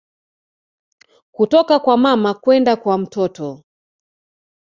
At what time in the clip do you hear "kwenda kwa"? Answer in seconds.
2.33-2.97